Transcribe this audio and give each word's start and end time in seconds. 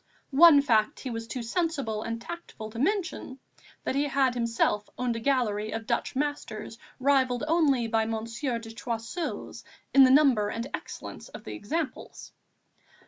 One 0.33 0.63
fact 0.63 1.01
he 1.01 1.11
was 1.11 1.27
too 1.27 1.43
sensible 1.43 2.01
and 2.01 2.19
tactful 2.19 2.71
to 2.71 2.79
mention 2.79 3.37
that 3.83 3.93
he 3.93 4.05
had 4.05 4.33
himself 4.33 4.89
owned 4.97 5.15
a 5.15 5.19
gallery 5.19 5.69
of 5.69 5.85
Dutch 5.85 6.15
masters 6.15 6.79
rivalled 6.99 7.43
only 7.47 7.87
by 7.87 8.05
Monsieur 8.05 8.57
de 8.57 8.71
Choiseul's 8.73 9.63
in 9.93 10.03
the 10.03 10.09
number 10.09 10.49
and 10.49 10.65
excellence 10.73 11.29
of 11.29 11.43
the 11.43 11.53
examples. 11.53 12.31